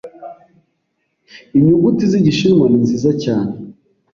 [1.57, 3.53] Inyuguti z'igishinwa ni nziza cyane.